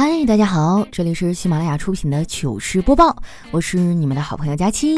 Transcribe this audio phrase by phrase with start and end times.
[0.00, 4.94] 嗨，大家好，这里是喜马拉雅出品的糗事播报，我是你们的好朋友佳期。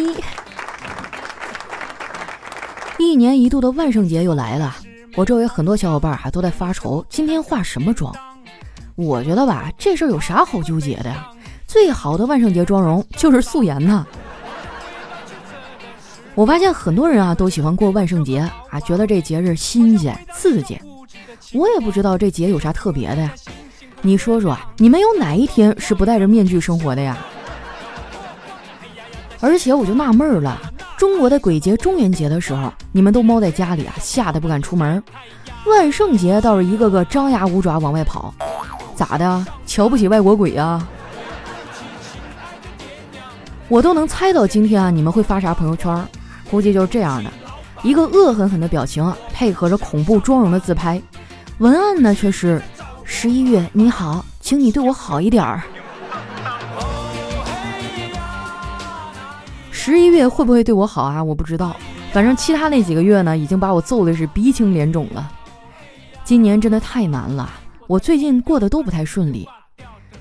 [2.98, 4.76] 一年一度的万圣节又来了，
[5.16, 8.14] 我周围很多小伙伴啊都在发愁今天化什么妆。
[8.94, 11.30] 我觉得吧，这事儿有啥好纠结的呀？
[11.66, 14.06] 最好的万圣节妆容就是素颜呐。
[16.34, 20.78] 我发现很多人啊都喜欢过万圣节啊，觉得这节日新鲜刺激。
[21.54, 23.34] 我也不知道这节有啥特别的呀。
[24.02, 27.18] 你说说，你们有哪一天是不戴着面具生活的呀？
[29.40, 30.58] 而且我就纳闷了，
[30.96, 34.98] 中国的鬼节中元节的时候，你们都猫在家里啊，吓得不敢出门；
[35.66, 38.34] 万圣节倒是一个个张牙舞爪往外跑，
[38.94, 39.46] 咋的？
[39.66, 40.86] 瞧不起外国鬼呀？
[43.68, 46.06] 我都能猜到今天啊你们会发啥朋友圈，
[46.50, 47.30] 估计就是这样的，
[47.82, 51.00] 一个恶狠狠的表情配合着恐怖妆容的自拍，
[51.58, 52.62] 文案呢却是。
[53.12, 55.60] 十一月你好，请你对我好一点儿。
[59.72, 61.22] 十一月会不会对我好啊？
[61.22, 61.76] 我不知道，
[62.12, 65.30] 反正其他那几个月呢，已经把我揍的是鼻青脸肿了。
[66.24, 67.50] 今年真的太难了，
[67.88, 69.46] 我最近过得都不太顺利。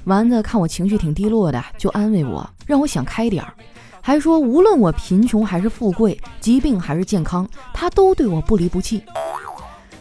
[0.06, 3.54] 丸子看我情绪挺低落的，就安慰我，让我想开点儿，
[4.02, 9.04] 还说无论我贫穷还是富贵，疾病还是健康，他都对我不离不弃。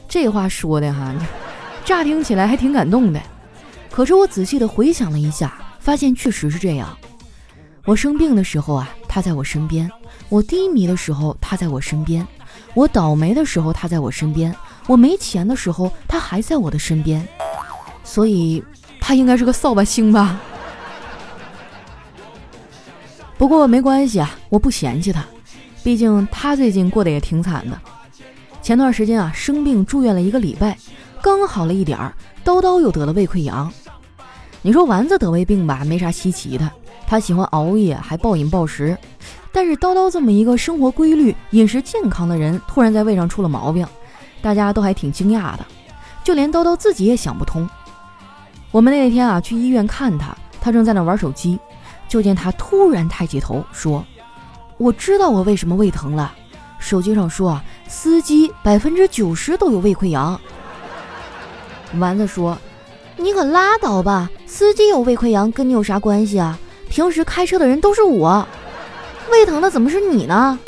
[0.09, 1.15] 这话说的哈。
[1.89, 3.21] 乍听起来还挺感动的，
[3.91, 6.95] 可是我仔细的回想了一下，发现确实是这样。
[7.87, 9.89] 我生病的时候啊，他在我身边；
[10.29, 12.23] 我低迷的时候，他在我身边；
[12.75, 14.53] 我倒霉的时候，他在我身边；
[14.87, 17.27] 我没钱的时候，他还在我的身边。
[18.05, 18.63] 所以，
[19.01, 20.39] 他应该是个扫把星吧？
[23.39, 25.25] 不过没关系啊，我不嫌弃他，
[25.83, 27.81] 毕竟他最近过得也挺惨的。
[28.61, 30.77] 前段时间啊，生病住院了一个礼拜。
[31.23, 33.71] 刚好了一点儿，叨叨又得了胃溃疡。
[34.63, 36.71] 你说丸子得胃病吧，没啥稀奇的，
[37.07, 38.97] 他喜欢熬夜，还暴饮暴食。
[39.53, 43.87] 但是叨叨这么一个生活规律、饮食健康的人，突然在胃上出了毛病，
[44.43, 45.65] 大家都还挺惊讶的，
[46.23, 47.69] 就连叨叨自己也想不通。
[48.71, 51.59] 我们那天啊去医院看他，他正在那玩手机，
[52.09, 54.05] 就见他突然抬起头说
[54.77, 56.35] ：“我知道我为什么胃疼了，
[56.79, 60.39] 手机上说啊，司机百分之九十都有胃溃疡。”
[61.97, 62.57] 丸子说
[63.17, 66.59] ：“你可拉倒吧，司机有胃溃疡跟你有啥关系啊？
[66.91, 68.47] 平时开车的人都是我，
[69.31, 70.59] 胃疼的怎么是你呢？”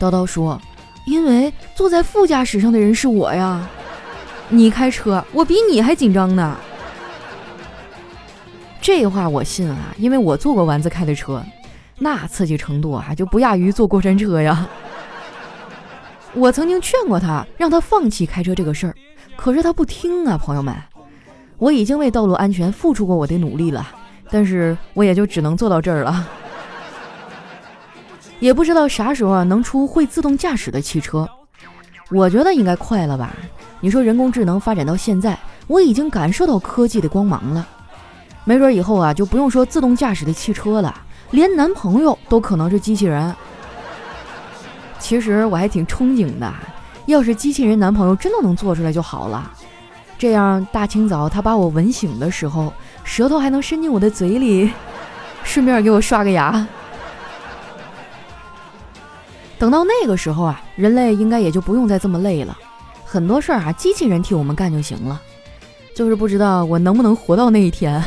[0.00, 0.60] 叨叨说
[1.04, 3.68] ：“因为坐在副驾驶上的人是我呀，
[4.48, 6.56] 你开车，我比你还紧张呢。”
[8.80, 11.44] 这话我信啊，因为我坐过丸子开的车，
[11.98, 14.66] 那刺激程度啊，就不亚于坐过山车呀。
[16.32, 18.94] 我曾经劝过他，让他放弃开车这个事儿。
[19.36, 20.74] 可是他不听啊，朋友们，
[21.58, 23.88] 我已经为道路安全付出过我的努力了，
[24.30, 26.28] 但是我也就只能做到这儿了。
[28.40, 31.28] 也不知道啥时候啊能出会自动驾驶的汽车，
[32.10, 33.34] 我觉得应该快了吧？
[33.80, 37.66] 你说人工智能发展到现在，我已经感受到科技的光芒了，
[38.44, 40.94] 没准以后啊就不用说自动驾驶的汽车了，
[41.30, 43.34] 连男朋友都可能是机器人。
[44.98, 46.52] 其实我还挺憧憬的。
[47.10, 49.52] 要是机器人男朋友真的能做出来就好了，
[50.18, 52.72] 这样大清早他把我吻醒的时候，
[53.04, 54.70] 舌头还能伸进我的嘴里，
[55.44, 56.66] 顺便给我刷个牙。
[59.58, 62.56] 等到那个时候啊，人类应该也就不用再这么累了，
[63.04, 65.20] 很多事儿啊，机器人替我们干就行了。
[65.94, 68.02] 就是不知道我能不能活到那一天。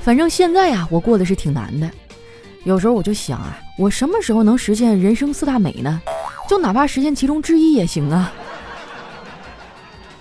[0.00, 1.90] 反正现在呀，我过得是挺难的。
[2.64, 6.00] 有时候我就想啊，我什么时候能实现人生四大美呢？
[6.52, 8.30] 就哪怕实现其中之一也行啊。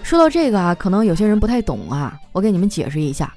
[0.01, 3.33] 说到这个啊，可能有些人不太懂啊，我给你们解释一下，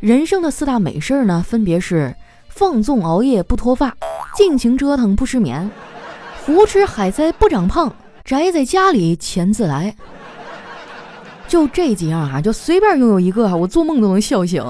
[0.00, 2.16] 人生的四大美事儿呢，分别是
[2.48, 3.94] 放纵熬夜不脱发，
[4.34, 5.70] 尽情折腾不失眠，
[6.42, 7.94] 胡吃海塞不长胖，
[8.24, 9.94] 宅在家里钱自来。
[11.46, 14.64] 就这几样啊，就随便拥有一个，我做梦都能笑醒。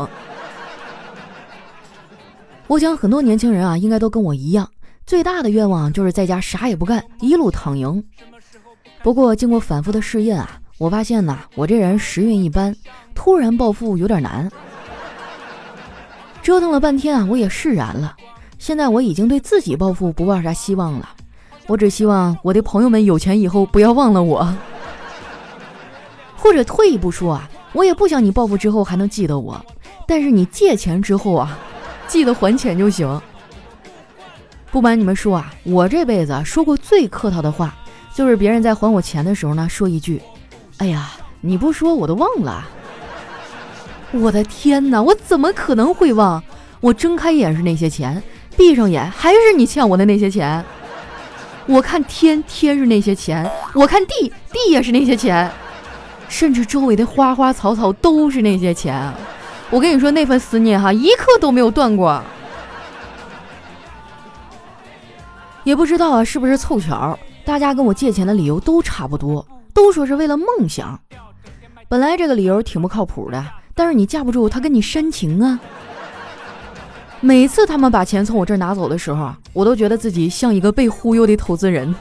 [2.67, 4.69] 我想很多年轻人啊，应该都跟我一样。
[5.09, 8.05] 最大的愿望就是在家啥也不干，一路躺赢。
[9.03, 12.77] 不过经过反复的试验啊，我发现呐，我这人时运一般，
[13.15, 14.53] 突然暴富有点难。
[16.43, 18.15] 折腾了半天啊，我也释然了。
[18.59, 21.09] 现在我已经对自己暴富不抱啥希望了。
[21.67, 24.47] 我只希望我的朋友们有钱以后不要忘了我。
[26.37, 29.59] 或者退一步说啊，我也不想你暴富之后还能记得我，
[30.07, 31.59] 但是你借钱之后啊，
[32.07, 33.19] 记得还钱就行。
[34.71, 37.75] 不瞒你们说啊，我这辈子说过最客套的话，
[38.15, 40.21] 就是别人在还我钱的时候呢，说一句
[40.77, 41.11] ：“哎呀，
[41.41, 42.69] 你不说我都忘了。”
[44.13, 46.43] 我的天哪，我怎么可能会忘？
[46.81, 48.23] 我睁开眼是那些钱，
[48.57, 50.63] 闭上眼还是你欠我的那些钱。
[51.67, 53.45] 我看天，天是那些钱；
[53.75, 55.51] 我看地，地也是那些钱，
[56.29, 59.13] 甚至周围的花花草草都是那些钱。
[59.71, 62.23] 我跟你说，那份思念哈，一刻都没有断过。
[65.69, 70.99] 也不知道啊，是不是凑巧，大家跟我借钱的理由都差不多，都说是为了梦想。
[71.91, 73.45] 本来这个理由挺不靠谱的，
[73.75, 75.61] 但是你架不住他跟你煽情啊。
[77.21, 81.95] 每次他们把钱从我这儿拿走的时候，我都觉得自己像一个被忽悠的投资人。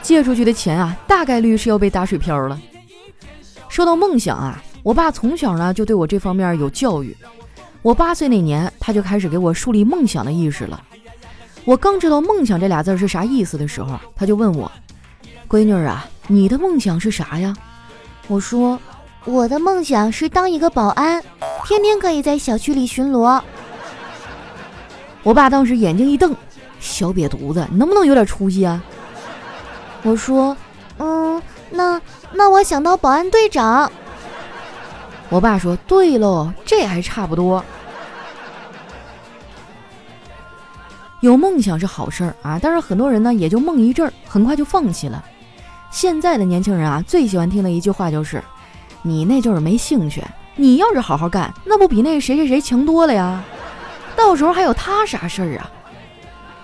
[0.00, 2.56] 借出去的钱啊，大概率是要被打水漂了。
[3.68, 7.16] 说到梦想啊，我爸从小呢就对我这方面有教育。
[7.82, 10.80] 我八岁那年，他就开始给我树立梦想的意识了。
[11.66, 14.70] 我刚知道“梦想”这俩字是啥意思的时候，他就问我
[15.50, 17.54] ：“闺女啊，你的梦想是啥呀？”
[18.28, 18.78] 我说
[19.26, 21.20] ：“我的梦想是当一个保安，
[21.66, 23.42] 天天可以在小区里巡逻。”
[25.24, 26.32] 我爸当时眼睛一瞪
[26.78, 28.80] ：“小瘪犊子，你能不能有点出息啊？”
[30.04, 30.56] 我说
[30.98, 32.00] ：“嗯，那
[32.32, 33.90] 那我想当保安队长。”
[35.28, 37.64] 我爸说：“对喽，这还差不多。”
[41.20, 45.24] 有梦想是好事儿啊，但是很多人呢也就梦一阵儿，很快就放弃了。
[45.90, 48.42] 现在的年轻人啊，最喜欢听的一句话就是
[49.02, 50.22] ：“你那就是没兴趣，
[50.56, 53.42] 你要是好好干，那不比那谁谁谁强多了呀？
[54.14, 55.70] 到时候还有他啥事儿啊？”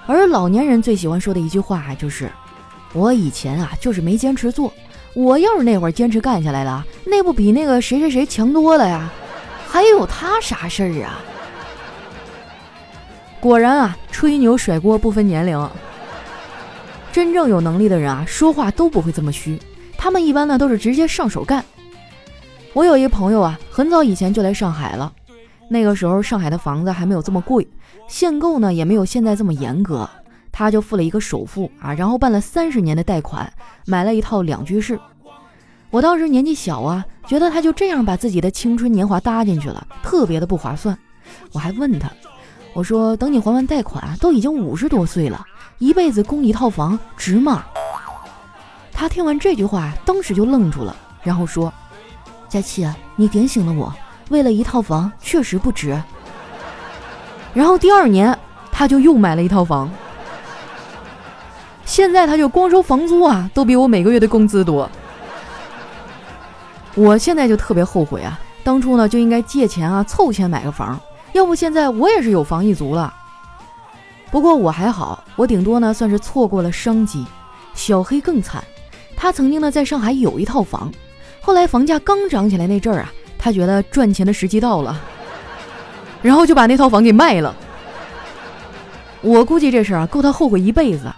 [0.06, 2.31] 而老年人最喜欢说的一句话就是
[2.93, 4.72] ：“我以前啊就是没坚持做，
[5.14, 9.10] 我要是那会儿坚持干下来了，那不比那个谁谁谁强多了呀？
[9.66, 11.20] 还有他啥事儿啊？”
[13.43, 15.69] 果然啊，吹牛甩锅不分年龄。
[17.11, 19.59] 真正有能力的人啊，说话都不会这么虚。
[19.99, 21.65] 他们一般呢都是直接上手干。
[22.73, 25.12] 我有一朋友啊，很早以前就来上海了。
[25.69, 27.67] 那个时候上海的房子还没有这么贵，
[28.06, 30.09] 限购呢也没有现在这么严格。
[30.53, 33.53] 他就付了一个首付啊，然后办了三十年的贷款，
[33.87, 34.97] 买了一套两居室。
[35.91, 40.97] 我当时年纪小啊，觉得他就这样把自己的青春年华搭进去了，特别的不划算。
[41.50, 42.09] 我还问他。
[42.74, 45.44] 我说：“等你还完贷款，都已经五十多岁了，
[45.78, 47.64] 一辈子供一套房值吗？”
[48.92, 51.72] 他听完这句话，当时就愣住了，然后说
[52.48, 53.92] ：“佳琪，你点醒了我，
[54.30, 56.00] 为了一套房确实不值。”
[57.52, 58.38] 然后第二年，
[58.70, 59.90] 他就又买了一套房。
[61.84, 64.88] 现在他就光收房租啊，都比我每个月的工资多。
[66.94, 70.98] 我现在就特别后悔啊，当初呢就应该借钱啊，凑钱买个房。
[71.32, 73.12] 要不现在我也是有房一族了。
[74.31, 77.25] 不过我还好，我顶多呢算是错过了商机。
[77.75, 78.62] 小黑更惨，
[79.17, 80.93] 他曾经呢在上海有一套房，
[81.40, 85.00] 后来房价刚涨起来那阵儿啊，他觉得赚钱的时机到了，
[86.20, 87.55] 然后就把那套房给卖了。
[89.23, 91.12] 我估计这事儿啊够他后悔一辈子。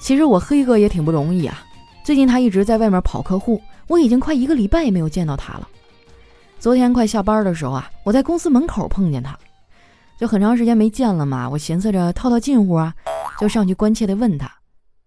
[0.00, 1.62] 其实我黑哥也挺不容易啊，
[2.02, 5.68] 最近他一直在外面跑客户，我已经快一个礼拜没有见到他了。
[6.62, 9.36] 昨天快下班的时候啊，我在公司门口碰见他，
[10.16, 11.48] 就很长时间没见了嘛。
[11.48, 12.94] 我寻思着套套近乎啊，
[13.40, 14.48] 就上去关切地问他：“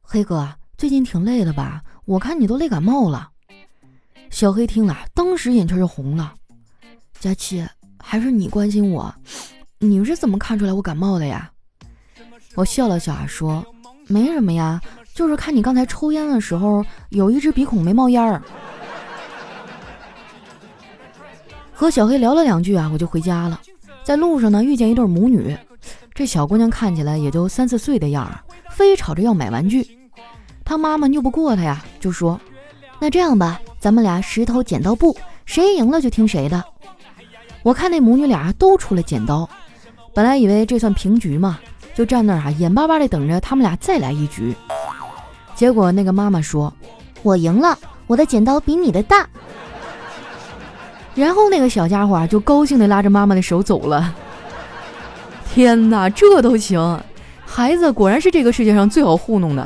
[0.04, 1.81] 黑哥，最近挺累的吧？
[2.04, 3.30] 我看你都累感冒了。”
[4.30, 6.34] 小黑听了，当时眼圈就红了。
[7.21, 7.66] 佳琪，
[8.04, 9.16] 还是你关心我，
[9.80, 11.50] 你是怎么看出来我感冒的呀？
[12.56, 13.66] 我笑了笑啊，说
[14.07, 14.81] ：“没什么呀，
[15.14, 18.44] 就是看你刚才抽烟的时候有一只鼻孔没冒烟儿。”
[21.76, 23.60] 和小黑聊了两句啊，我就回家了。
[24.02, 25.56] 在路上呢，遇见一对母女。
[26.14, 28.40] 这小姑娘看起来也就三四岁的样儿，
[28.70, 29.86] 非吵着要买玩具。
[30.64, 32.40] 她妈妈拗不过她呀，就说
[32.98, 35.16] ：“那这样吧，咱们俩石头剪刀布，
[35.46, 36.64] 谁赢了就听谁的。”
[37.62, 39.50] 我看那母女俩都出了剪刀，
[40.14, 41.60] 本来以为这算平局嘛，
[41.94, 44.56] 就站那儿哈，眼巴巴的等着他们俩再来一局。
[45.56, 46.74] 结果那个妈妈说
[47.22, 47.78] ：“我赢了，
[48.08, 49.28] 我的剪刀比你的大。”
[51.16, 54.14] 然后那个小家伙就高兴地拉着妈妈的手走了。
[55.54, 57.00] 天哪，这都行！
[57.45, 59.66] 孩子果然是这个世界上最好糊弄的。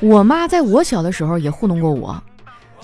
[0.00, 2.22] 我妈在我小的时候也糊弄过我，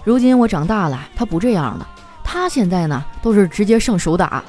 [0.05, 1.89] 如今我长大了，她不这样了。
[2.23, 4.45] 她现在呢，都是直接上手打。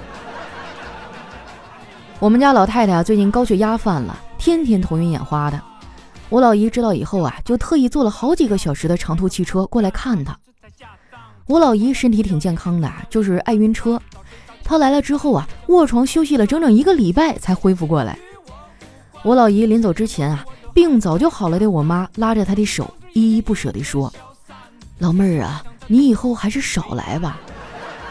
[2.20, 5.62] 我们家老太太，最近高血压犯了，天天头晕眼花的。
[6.28, 10.38] 我老姨知道以后啊，就特意坐了好几个小时的长途汽车过来看她。
[11.48, 14.00] 我老姨身体挺健康的，就是爱晕车。
[14.64, 18.20] 她来了之后啊，卧床休息了整整一个礼拜才恢复过来。
[19.24, 24.12] 我老姨临走之前啊，病早就好了的我妈拉着她的手，依依不舍地说
[25.00, 27.40] ：“老妹儿啊，你以后还是少来吧。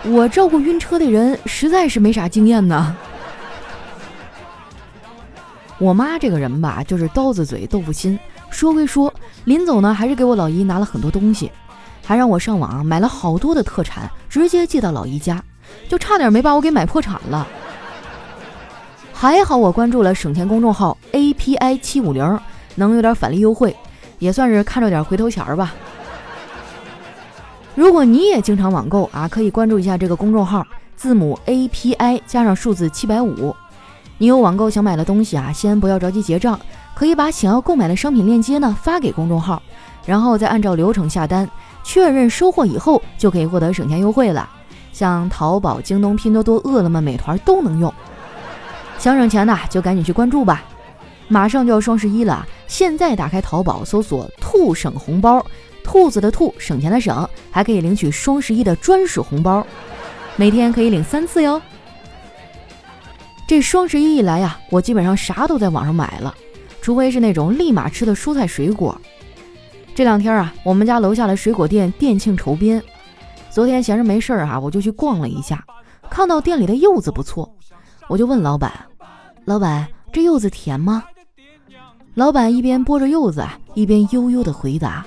[0.05, 2.97] 我照顾晕车的人实在是没啥经验呢。
[5.79, 8.19] 我妈这个人吧，就是刀子嘴豆腐心。
[8.49, 9.13] 说归说，
[9.45, 11.53] 临走呢，还是给我老姨拿了很多东西，
[12.07, 15.43] 还让我上网买了好多的特产，直接寄到老姨家，
[15.89, 17.45] 就差点没把我给买破产了。
[19.13, 22.39] 还好我关注了省钱公众号 API 七五零，
[22.77, 23.75] 能有点返利优惠，
[24.21, 25.75] 也算是看着点回头钱吧。
[27.75, 30.65] 如果你也经常网购啊，可以关注一下这个公众号，
[30.97, 33.57] 字母 API 加上数字七百五。
[34.19, 36.59] 你有网购想买的东西啊，先不要着急结账，
[36.95, 39.61] 可以把想要购买的商品链接呢发给公众号，
[40.07, 41.49] 然后再按照流程下单，
[41.87, 44.51] 确认收货以后就可以获得省钱优惠了。
[44.93, 47.93] 像淘宝、京东、拼多多、饿了么、美团都能用。
[48.99, 50.65] 想省钱的就赶紧去关注吧，
[51.29, 55.45] 马上就要双十一了，现在打开淘宝搜索“兔省红包”，
[55.85, 59.65] 兔子的兔，省钱的省，还可以领取双十一的专属红包，
[60.35, 61.63] 每天可以领三次哟。
[63.47, 66.35] 这双十一一来呀，我基本上啥都在网上买了，
[66.83, 69.01] 除非是那种立马吃的蔬菜水果。
[69.97, 72.83] 这两天啊，我们家楼下的水果店店庆筹编，
[73.49, 75.65] 昨天闲着没事儿啊，我就去逛了一下，
[76.11, 77.51] 看到店里的柚子不错，
[78.07, 78.71] 我就问老板
[79.47, 81.03] ：“老板，这柚子甜吗？”
[82.13, 85.03] 老板一边剥着柚子，一边悠悠地回答：“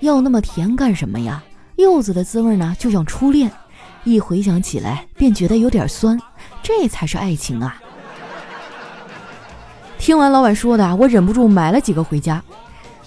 [0.00, 1.40] 要那么甜干什么呀？
[1.76, 3.48] 柚子的滋味呢，就像初恋，
[4.02, 6.20] 一回想起来便觉得有点酸。”
[6.64, 7.80] 这才是爱情啊！
[10.00, 12.42] 听完老板说的，我忍不住买了几个回家。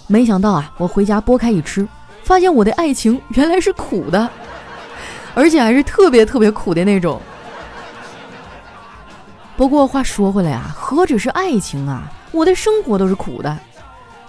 [0.08, 1.88] 没想到啊，我回家剥开一吃，
[2.24, 4.30] 发现我的爱情原来是苦的，
[5.34, 7.22] 而且还是特别特别苦的那种。
[9.56, 13.58] 不过话说回来啊，何止是爱情啊，我的生活都是苦的，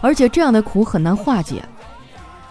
[0.01, 1.65] 而且这样的苦很难化解。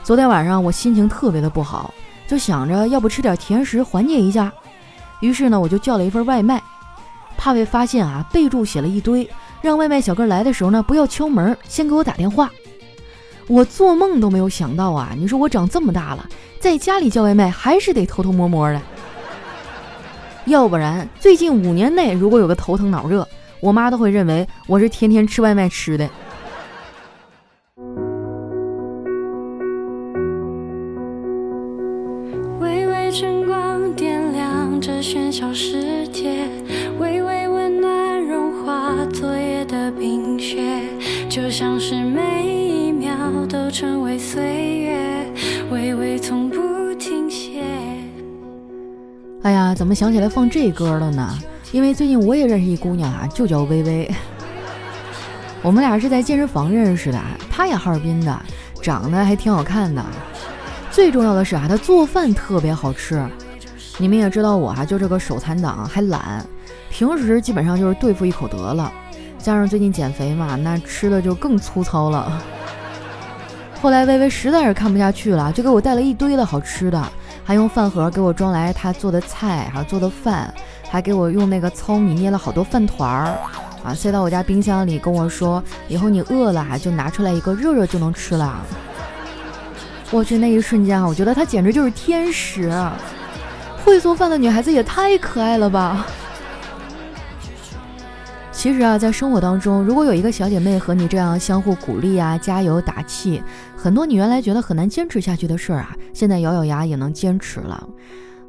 [0.03, 1.94] 昨天晚上我心情特别的不好，
[2.27, 4.51] 就想着要不吃点甜食缓解一下。
[5.22, 6.62] 于是呢，我就叫了一份外卖，
[7.38, 9.30] 怕被发现啊，备注写了一堆，
[9.62, 12.50] 让外卖小哥来的时候呢，不要敲门，先给我打电话。
[13.47, 15.13] 我做梦都没有想到啊！
[15.17, 16.27] 你说我长这么大了，
[16.59, 18.81] 在家里叫外卖还是得偷偷摸摸的，
[20.45, 23.27] 要不然最近五年内如果有个头疼脑热，
[23.59, 26.09] 我妈都会认为我是天天吃外卖吃的。
[49.74, 51.38] 怎么想起来放这歌了呢？
[51.72, 54.12] 因为最近我也认识一姑娘啊，就叫微微。
[55.63, 58.39] 我们俩是在健身房认识的，她也哈尔滨的，
[58.82, 60.03] 长得还挺好看的。
[60.92, 63.25] 最重要的是啊，她做饭特别好吃。
[63.98, 66.46] 你们也知道我啊，就这个手残党，还懒，
[66.89, 68.92] 平时基本上就是对付一口得了。
[69.38, 72.42] 加上最近减肥嘛，那吃的就更粗糙了。
[73.82, 77.12] 后来微微实在是看不下去了，就给我带了一堆的好吃的，
[77.43, 80.53] 还用饭盒给我装来他做的菜，还做的饭，
[80.89, 83.38] 还给我用那个糙米捏了好多饭团儿
[83.83, 88.62] 啊，塞到我家冰箱里，跟我说以后你饿了就拿出来一个，热热就能吃了。
[90.09, 92.71] 我去，那一瞬间啊，我觉得他简直就是天使。
[93.83, 96.05] 会做饭的女孩子也太可爱了吧！
[98.63, 103.43] 其实啊，在生活当中，如果有一个小姐妹和你这样相互鼓励啊、加油打气，
[103.75, 107.86] 很多你原来觉得很难坚持下去的事儿啊，现在咬咬牙也能坚持了。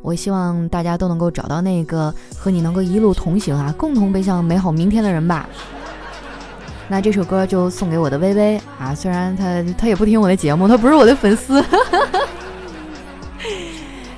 [0.02, 5.48] 我希望大家都能够找到那个和你能够一路同行啊，共同奔向美好明天的人吧。
[6.86, 11.60] 那这首歌就送给我的微微啊，虽然他他也不听我的节目，他不是我的粉丝。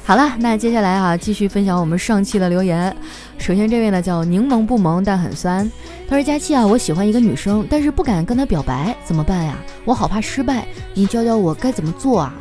[0.07, 2.95] 好了，那接下来啊，继续分享我们上期的留言。
[3.39, 5.69] 首先这位呢叫柠檬不萌但很酸，
[6.09, 9.57] 他说佳期啊，我喜欢一个女生，但是不敢跟她表白，怎么办呀？
[9.85, 12.33] 我好怕失败，你教教我该怎么做啊？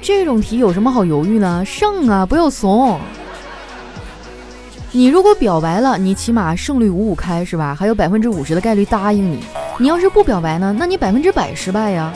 [0.00, 1.64] 这种题有什么好犹豫呢？
[1.64, 3.00] 胜啊，不要怂。
[4.92, 7.74] 你如果表白了，你起码胜率五五开是吧？
[7.76, 9.42] 还有百分之五十的概率答应你。
[9.80, 12.14] 你要是不表白呢，那你百分之百失败呀。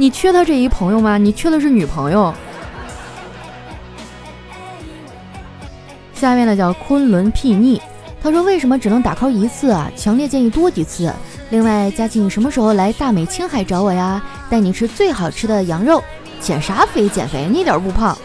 [0.00, 1.18] 你缺他这一朋友吗？
[1.18, 2.32] 你缺的是女朋友。
[6.14, 7.80] 下面呢叫昆仑睥睨，
[8.22, 9.90] 他说为什么只能打 call 一次啊？
[9.96, 11.12] 强烈建议多几次。
[11.50, 14.22] 另外，佳琪你什么时候来大美青海找我呀？
[14.48, 16.00] 带你吃最好吃的羊肉。
[16.40, 17.08] 减啥肥？
[17.08, 18.16] 减肥，你一点不胖。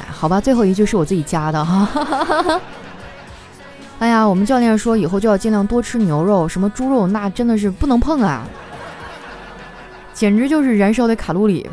[0.00, 2.60] 哎好吧，最后一句是我自己加的哈。
[4.00, 8.44] 哎呀，我们教练说以后就要尽量多吃牛肉，什么猪肉那真的是不能碰啊。
[10.18, 11.64] 简直就是燃烧的卡路里，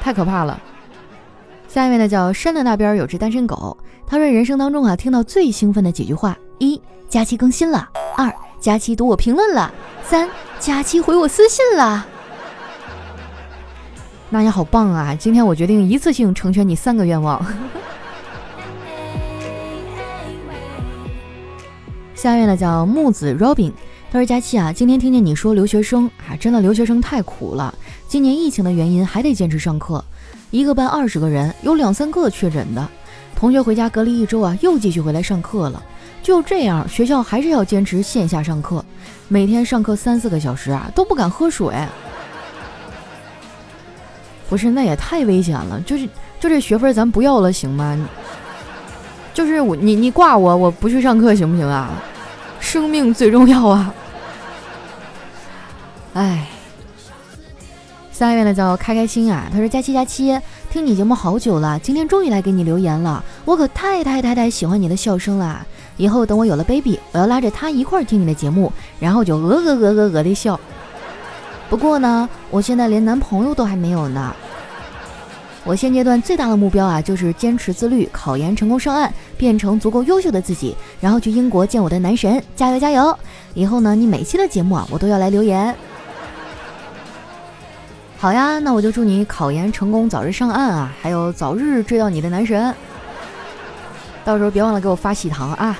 [0.00, 0.60] 太可怕了。
[1.66, 7.84] 下一位呢叫山的那边有只单身狗，他说人生当中啊听到最兴奋的几句话：一，佳期更新了；
[8.16, 9.72] 二，佳期读我评论了；
[10.04, 10.28] 三，
[10.60, 12.06] 佳期回我私信了。
[14.30, 15.12] 那你好棒啊！
[15.12, 17.44] 今天我决定一次性成全你三个愿望。
[22.14, 23.72] 下一位呢叫木子 Robin，
[24.12, 27.74] 他说佳期啊，今天听见你说留学生啊，真的留学生太苦了。
[28.06, 30.04] 今年疫情的原因还得坚持上课，
[30.50, 32.86] 一个班二十个人，有两三个确诊的
[33.34, 35.82] 同学回家隔离一周啊，又继续回来上课了。
[36.22, 38.84] 就这样，学校还是要坚持线下上课，
[39.28, 41.74] 每天上课三四个小时啊，都不敢喝水。
[44.46, 46.06] 不是，那也太危险了，就是
[46.38, 47.98] 就这学分咱不要了行吗？
[49.32, 51.90] 就是我你你挂我，我不去上课行不行啊？
[52.60, 53.92] 生命最重要啊！
[56.14, 56.46] 哎，
[58.12, 60.38] 下一位呢叫开开心啊，他说佳期佳期，
[60.70, 65.66] 听你节目好久了，今天终于来给你留言了，我可太太太太喜欢你的笑声了，
[65.96, 70.60] 以后等我有了 baby，我要拉着他一块儿听你的节目，然后就鹅鹅鹅鹅鹅的笑。
[71.70, 74.36] 不过呢，我现在连男朋友都还没有呢。
[75.64, 83.16] 我现阶段最大的目标啊，就是坚持自律，考研成功上岸，变成足够优秀的自己，然后去英国见我的男神，加油加油！
[83.54, 85.74] 以后呢，你每期的节目啊，我都要来留言。
[88.22, 92.72] 好呀，那我就祝你考研成功，早日上岸啊，还有早日追到你的男神。
[94.24, 95.76] 到时候别忘了给我发喜糖啊！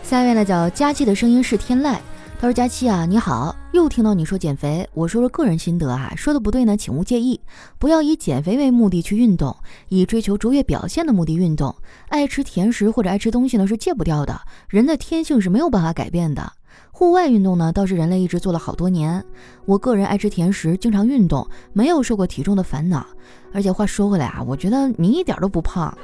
[0.00, 1.96] 下一位呢，叫佳期的声音是天籁。
[2.38, 7.40] 他说：“佳期啊，你好，又听到你说减肥，我说说个人心得啊，说的不对呢，请勿介意。
[7.76, 9.56] 不要以减肥为目的去运动，
[9.88, 11.74] 以追求卓越表现的目的运动。
[12.10, 16.52] 爱吃甜食或者爱吃东西呢，是戒不掉的，人的天性是没有办法改变的。
[17.00, 19.24] 户外运动呢，倒是人类一直做了好多年。
[19.64, 23.06] 我个人爱吃甜食，经常运动，没有受过体重的烦恼。
[23.54, 25.96] 而且话说回来啊，我觉得你一点都不胖。”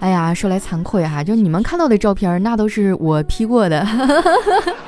[0.00, 3.86] 哎呀，说来惭愧哈，就你们看到的照片，那都是我 P 过的。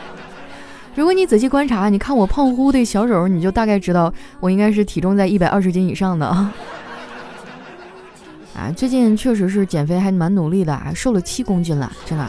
[0.97, 6.27] 如果你仔细观察，你看我胖乎乎的小手，你就大概知道我应该是体重在一百二十斤以上的。
[8.57, 12.27] 啊，最近确实是减肥还蛮努力的啊，瘦了七公斤了，真的。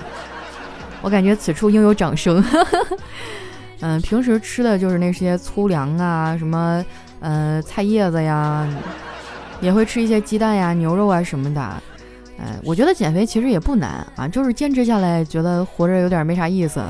[1.07, 2.43] 我感觉此处应有掌声。
[3.79, 6.83] 嗯，平时吃的就是那些粗粮啊，什么
[7.21, 8.67] 呃菜叶子呀，
[9.61, 11.61] 也会吃一些鸡蛋呀、牛肉啊什么的。
[12.37, 16.83] 哎，我觉得减肥其实也不难啊，就是坚持下来，觉得活着有点没啥意思。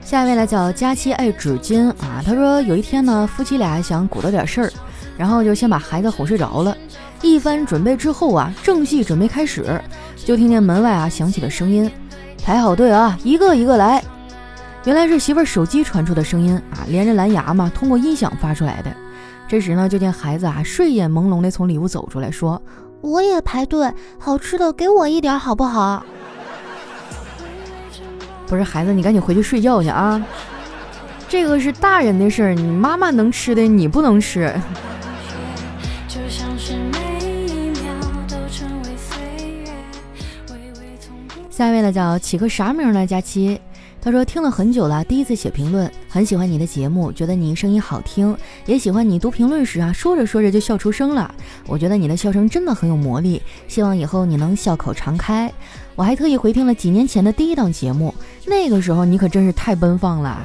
[0.00, 4.72] 下一位来叫佳期爱纸巾啊，他说有一天呢，夫妻俩想鼓捣点事儿，
[5.18, 6.74] 然后就先把孩子哄睡着了。
[7.22, 9.80] 一番准备之后啊，正戏准备开始，
[10.16, 11.90] 就听见门外啊响起了声音
[12.44, 14.02] ：“排好队啊，一个一个来。”
[14.84, 18.92] 原来是媳妇儿手机传出的声音啊，连着蓝牙嘛，通过音响发出来的。
[19.48, 22.60] 这时呢，就见孩子啊睡眼朦胧的从里屋走出来，说
[23.00, 26.04] ：“我也排队，好吃的给我一点好不好？”
[28.46, 30.22] 不是孩子，你赶紧回去睡觉去啊！
[31.26, 34.54] 这个是大人的事儿，你妈妈能吃的你不能吃。
[41.64, 43.06] 下一位呢，叫起个啥名呢？
[43.06, 43.58] 佳期。
[43.98, 51.34] 他说听了很久了，第一次写评论，很喜欢你的节目，觉得你声音好听，也喜欢你读评论时啊，说着说着就笑出声了。
[51.66, 55.50] 我觉得你的笑声真的很有魔力，希望以后你能笑口常开。
[55.94, 60.38] 我还特意回听了几年前的第一档节目，那个时候你可真是太奔放了，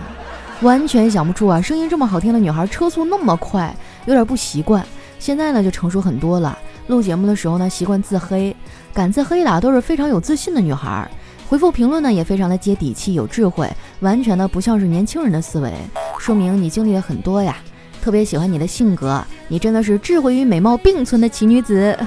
[0.61, 4.87] 完全想不出啊，声音这么好听的女孩车速那么快，有点不习惯。
[5.19, 8.55] 现在呢就成熟很多了，录节目的时候呢习惯自黑，
[8.93, 11.07] 敢自黑的都是非常有自信的女孩。
[11.47, 15.73] 回复评论呢也非常的接地气，有智慧，完全的不像是年轻人的思维，
[16.17, 17.57] 说明你经历了很多呀。
[18.01, 21.97] 特别喜欢你的性格，你真的是智慧与美貌并存的奇女子。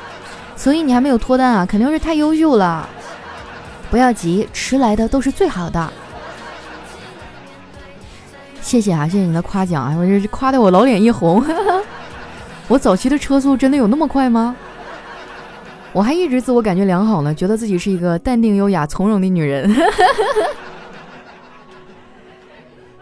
[0.56, 2.88] 所以你还没有脱单啊，肯定是太优秀了。
[3.90, 5.92] 不要急，迟来的都是最好的。
[8.62, 11.44] 谢谢啊，谢谢你的夸奖啊，我这夸的我老脸一红。
[12.68, 14.56] 我早期的车速真的有那么快吗？
[15.92, 19.70] 我还一直自我感觉良好呢，觉得自己是一个淡定、优雅、从容的女人。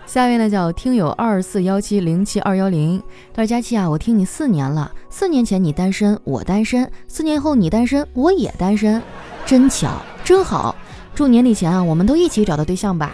[0.07, 3.01] 下面呢叫听友二四幺七零七二幺零，
[3.33, 9.01] 他说佳期啊，我听你四年了，四年前你单身，我单身；四年后你单身，我也单身，
[9.47, 10.75] 真巧，真好。
[11.15, 13.13] 祝年底前啊，我们都一起找到对象吧。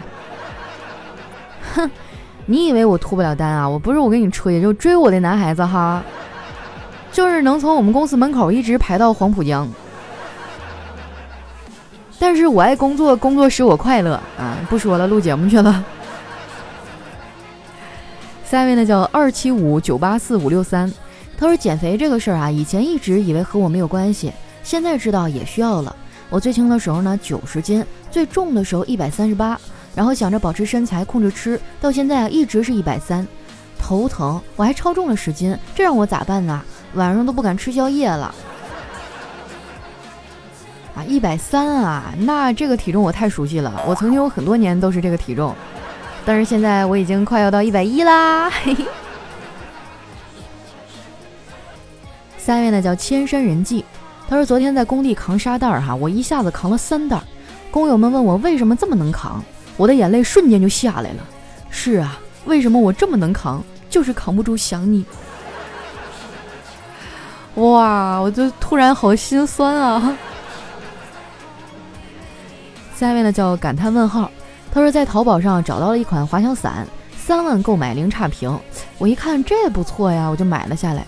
[1.75, 1.91] 哼，
[2.47, 3.69] 你以为我脱不了单啊？
[3.69, 6.03] 我不是我跟你吹，就追我的男孩子哈。
[7.17, 9.67] 就是能从我们公司门口一直排到黄浦江。
[12.19, 14.59] 但是我爱工作，工作使我快乐啊！
[14.69, 15.83] 不说了，录节目去了。
[18.45, 20.93] 下一位呢叫二七五九八四五六三，
[21.39, 24.31] 他说减肥这个事儿啊，以前一直以为和我没有关系，
[24.63, 25.97] 现在知道也需要了。
[26.29, 29.59] 我最轻的时候呢九十斤，最重的时候一百三十八，
[29.95, 33.27] 然后想着保持身材，控制吃，到现在啊一直是一百三，
[33.79, 36.63] 头疼，我还超重了十斤，这让我咋办呢？
[36.95, 38.35] 晚上都不敢吃宵夜了。
[40.95, 45.55] 啊，一百三啊，那这个体重我太熟悉了，我曾经有很多年都是这个体重，
[46.25, 48.51] 但是现在我已经快要到一百一啦。
[52.39, 53.85] 下一位呢叫千山人迹，
[54.27, 57.21] 他说昨天在工地扛沙袋儿哈，我一下子扛了三袋，
[57.71, 59.45] 工友们问我为什么这么能扛，
[59.77, 61.23] 我的眼泪瞬间就下来了。
[61.69, 65.05] 是啊，为什么我这么能扛，就是扛不住想你。
[67.57, 70.17] 哇，我就突然好心酸啊。
[72.95, 74.31] 下一位呢叫感叹问号，
[74.73, 78.59] 他说在淘宝上找到了一款滑翔伞，三万购买零差评。
[78.99, 81.07] 我一看这不错呀，我就买了下来。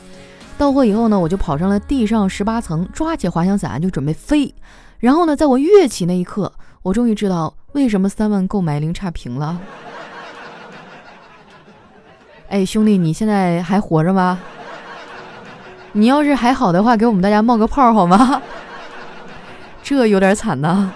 [0.56, 4.54] 到货以后呢，我就跑上了地上十八层，抓起滑翔伞就准备飞。
[4.98, 9.58] 然后呢，在我跃起那一刻，我终于知道为什么三万购买零差评了。
[12.48, 14.40] 哎，兄弟，你现在还活着吗？
[15.92, 18.40] 你要是还好的话，给我们大家冒个泡好吗？
[19.82, 20.92] 这有点惨呐。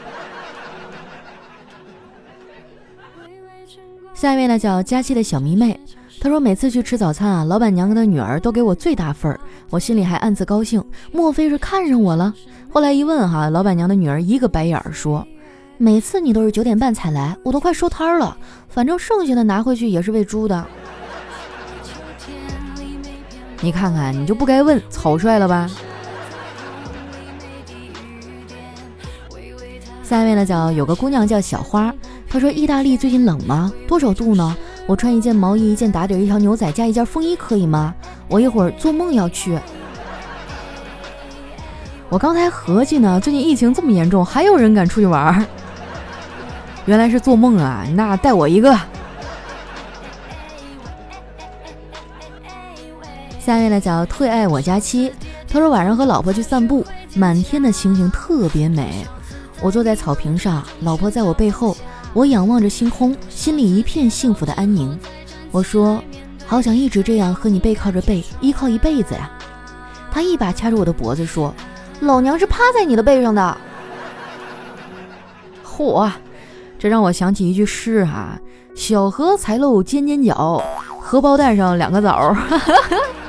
[4.15, 5.81] 下一位呢叫佳期的小迷妹，
[6.21, 12.33] 她说每次去吃早餐啊，老板娘的女儿都给我最大份儿，我心里还暗自高兴，莫非是看上我了？
[12.71, 15.27] 后来一问哈，老板娘的女儿一个白眼儿说，
[15.79, 18.37] 每次你都是九点半才来，我都快收摊了，
[18.69, 20.65] 反正剩下的拿回去也是喂猪的。
[23.65, 25.71] 你看看，你就不该问，草率了吧？
[30.03, 31.95] 下一位呢叫有个姑娘叫小花。
[32.29, 33.73] 她说：“意大利最近冷吗？
[33.87, 34.57] 多少度呢？
[34.87, 37.95] 我穿一件毛衣、一件打底、一条牛仔加一件风衣可以吗？
[38.27, 39.57] 我一会儿做梦要去。”
[42.11, 45.47] 我刚才合计呢，最近疫情这么严重，还有人敢出去玩？
[46.87, 47.87] 原来是做梦啊！
[47.95, 48.77] 那带我一个。
[53.45, 55.13] 下面呢叫退爱我家妻。
[55.49, 59.05] 他说晚上和老婆去散步，满天的星星特别美。
[59.61, 61.77] 我坐在草坪上，老婆在我背后。
[62.15, 64.97] 我仰望着星空，心里一片幸福的安宁。
[65.51, 66.03] 我说
[66.47, 69.31] ：“好想一直这样和你背靠着背，依靠一辈子呀。”
[70.13, 71.55] 他一把掐住我的脖子说
[72.01, 73.57] ：“老娘是趴在你的背上的。”
[75.65, 76.11] 嚯，
[76.79, 78.39] 这让我想起一句诗哈
[78.77, 80.63] ：“小荷才露尖尖角，
[81.01, 82.37] 荷包蛋上两个枣。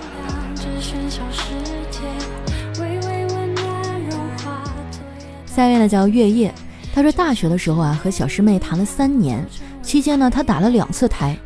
[5.55, 6.51] 下面呢叫月夜。
[6.95, 9.45] 他说，大学的时候啊，和小师妹谈了三年，
[9.83, 11.37] 期间呢，他打了两次胎，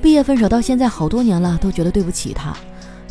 [0.00, 2.54] 毕业分手到现在好多年了，都觉得对不起他。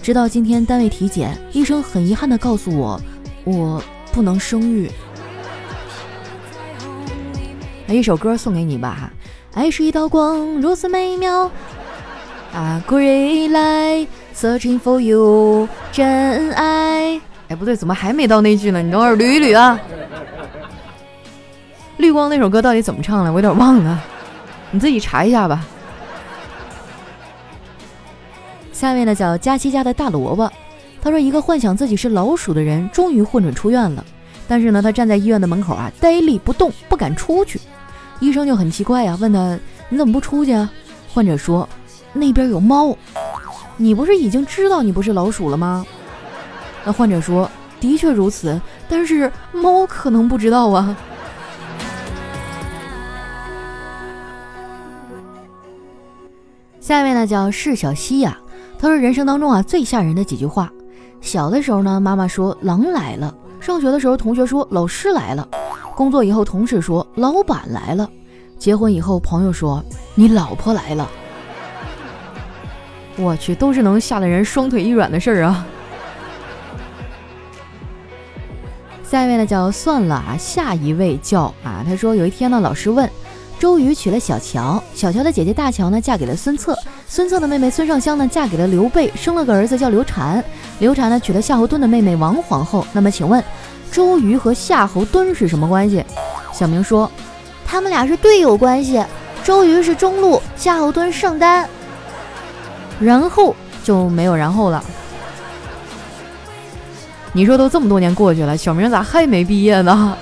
[0.01, 2.99] 直到今天单位体检，医生很遗憾地告诉我，
[3.43, 4.89] 我不能生育。
[7.87, 9.11] 一首歌送给你吧，
[9.53, 11.51] 爱是一道光，如此美妙。
[12.53, 17.19] 啊，Grey light，searching for you，真爱。
[17.47, 18.81] 哎，不对，怎么还没到那句呢？
[18.81, 19.79] 你等会儿捋一捋啊。
[21.99, 23.31] 绿光那首歌到底怎么唱的？
[23.31, 24.01] 我有点忘了，
[24.71, 25.65] 你自己查一下吧。
[28.71, 30.49] 下面呢叫佳期家的大萝卜，
[31.01, 34.05] 他说一个幻想自己是老鼠的人终于混准出院了，
[34.47, 37.59] 但是呢他站在医院的门口啊呆立不动，不敢出去。
[38.21, 39.59] 医生就很奇怪呀，问他
[39.89, 40.71] 你怎么不出去啊？
[41.13, 41.67] 患者说
[42.13, 42.95] 那边有猫，
[43.75, 45.85] 你不是已经知道你不是老鼠了吗？
[46.85, 48.57] 那患者说的确如此，
[48.87, 50.95] 但是猫可能不知道啊。
[56.89, 58.35] 下一位呢叫释小溪呀，
[58.79, 60.73] 他说人生当中啊最吓人的几句话。
[61.21, 65.47] 小的时候呢，妈妈说狼来了；上学的时候，同学说老师来了；
[65.93, 68.09] 工作以后，同事说老板来了；
[68.57, 71.07] 结婚以后，朋友说你老婆来了。
[73.17, 75.63] 我去，都是能吓得人双腿一软的事儿啊。
[79.03, 83.07] 下一位呢叫算了啊，下一位叫啊，他说有一天呢，老师问。
[83.59, 86.73] 周瑜娶了小乔，小乔的姐姐大乔呢，嫁给了孙策，
[87.09, 90.41] 孙策的妹妹孙尚香呢，嫁给了刘备，生了个儿子叫刘禅，
[90.79, 92.87] 刘禅呢娶了夏侯惇的妹妹王皇后。
[92.93, 93.43] 那么请问，
[93.91, 96.01] 周瑜和夏侯惇是什么关系？
[96.53, 97.11] 小明说，
[97.65, 99.03] 他们俩是队友关系，
[99.43, 101.67] 周瑜是中路，夏侯惇圣丹。
[102.97, 104.81] 然后就没有然后了。
[107.33, 110.17] 你说都这么多年过去了，小明咋还没毕业呢？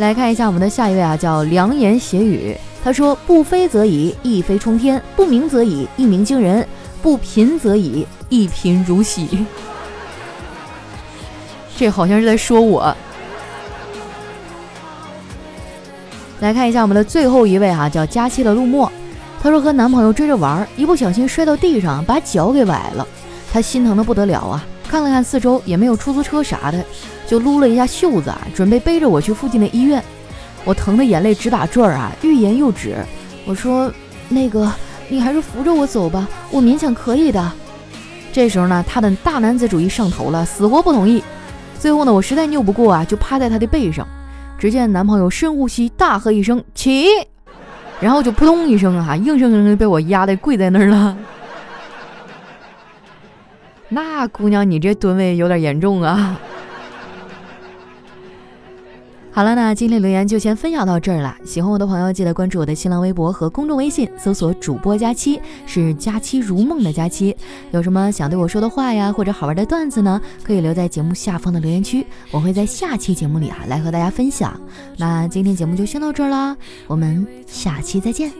[0.00, 2.56] 来看一下我们的下一位啊，叫良言邪语。
[2.82, 6.64] 他说：“不飞则已，一飞冲天；不鸣则已，一鸣惊人；
[7.02, 9.46] 不贫则已，一贫如洗。”
[11.76, 12.96] 这好像是在说我。
[16.40, 18.90] 来看一下我们的最后一位哈，叫佳期的陆墨。
[19.42, 23.06] 她说和男朋友追着玩，一不小心摔到地上，把脚给崴了。
[23.52, 24.64] 她心疼的不得了啊！
[24.88, 26.82] 看了看四周，也没有出租车啥的，
[27.30, 30.02] 就撸了一下袖子啊，准备背着我去附近的医院。
[30.64, 32.96] 我疼的眼泪直打转儿啊，欲言又止。
[33.46, 33.88] 我说
[34.28, 34.68] ：“那个，
[35.08, 37.52] 你还是扶着我走吧，我勉强可以的。”
[38.34, 41.22] 这时候呢，他的大男子主义上头了，死活不同意。
[41.78, 44.04] 最后呢，我实在拗不过啊，就趴在他的背上。
[44.58, 47.06] 只见男朋友深呼吸，大喝一声“起”，
[48.02, 51.16] 然后就扑通一声啊，硬生生的被我压的跪在那儿了。
[53.88, 56.36] 那姑娘，你这吨位有点严重啊！
[59.32, 61.36] 好了，那今天留言就先分享到这儿了。
[61.44, 67.34] 喜欢我的朋友，记得关注我的新浪微博和公众微信，搜索“主播佳期”，是“佳期如梦”的佳期。
[67.70, 70.20] 有什么想对我说的话呀，或者好玩的段子呢？
[70.42, 74.60] 可以留在节目下方的留言区，我会在下期节目里啊来和大家分享。
[74.96, 76.56] 那今天节目就先到这儿啦，
[76.88, 78.32] 我们下期再见。